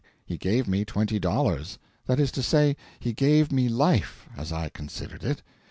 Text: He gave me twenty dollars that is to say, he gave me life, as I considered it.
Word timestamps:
He 0.25 0.35
gave 0.35 0.67
me 0.67 0.83
twenty 0.83 1.19
dollars 1.19 1.77
that 2.07 2.19
is 2.19 2.31
to 2.31 2.41
say, 2.41 2.75
he 2.99 3.13
gave 3.13 3.51
me 3.51 3.69
life, 3.69 4.27
as 4.35 4.51
I 4.51 4.69
considered 4.69 5.23
it. 5.23 5.43